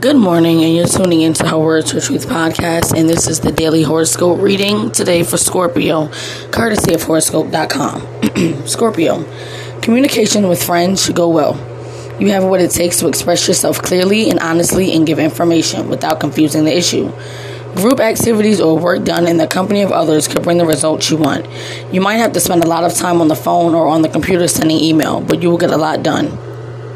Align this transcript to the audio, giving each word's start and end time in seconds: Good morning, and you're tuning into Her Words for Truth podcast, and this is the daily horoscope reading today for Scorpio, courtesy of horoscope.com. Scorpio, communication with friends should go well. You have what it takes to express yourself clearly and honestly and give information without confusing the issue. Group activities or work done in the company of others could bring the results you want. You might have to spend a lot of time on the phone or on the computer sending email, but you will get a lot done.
Good 0.00 0.16
morning, 0.16 0.62
and 0.62 0.74
you're 0.74 0.86
tuning 0.86 1.22
into 1.22 1.48
Her 1.48 1.58
Words 1.58 1.92
for 1.92 2.00
Truth 2.00 2.26
podcast, 2.26 2.92
and 2.94 3.08
this 3.08 3.26
is 3.26 3.40
the 3.40 3.50
daily 3.50 3.82
horoscope 3.82 4.38
reading 4.40 4.90
today 4.90 5.22
for 5.22 5.38
Scorpio, 5.38 6.10
courtesy 6.50 6.92
of 6.92 7.02
horoscope.com. 7.02 8.66
Scorpio, 8.66 9.24
communication 9.80 10.48
with 10.48 10.62
friends 10.62 11.02
should 11.02 11.16
go 11.16 11.30
well. 11.30 11.54
You 12.20 12.30
have 12.32 12.44
what 12.44 12.60
it 12.60 12.72
takes 12.72 12.98
to 12.98 13.08
express 13.08 13.48
yourself 13.48 13.80
clearly 13.80 14.28
and 14.28 14.38
honestly 14.40 14.94
and 14.94 15.06
give 15.06 15.18
information 15.18 15.88
without 15.88 16.20
confusing 16.20 16.66
the 16.66 16.76
issue. 16.76 17.10
Group 17.76 17.98
activities 17.98 18.60
or 18.60 18.78
work 18.78 19.02
done 19.02 19.26
in 19.26 19.38
the 19.38 19.46
company 19.46 19.80
of 19.80 19.92
others 19.92 20.28
could 20.28 20.42
bring 20.42 20.58
the 20.58 20.66
results 20.66 21.10
you 21.10 21.16
want. 21.16 21.46
You 21.90 22.02
might 22.02 22.16
have 22.16 22.34
to 22.34 22.40
spend 22.40 22.62
a 22.62 22.68
lot 22.68 22.84
of 22.84 22.92
time 22.92 23.22
on 23.22 23.28
the 23.28 23.34
phone 23.34 23.74
or 23.74 23.86
on 23.86 24.02
the 24.02 24.10
computer 24.10 24.46
sending 24.46 24.78
email, 24.78 25.22
but 25.22 25.42
you 25.42 25.48
will 25.48 25.58
get 25.58 25.70
a 25.70 25.78
lot 25.78 26.02
done. 26.02 26.45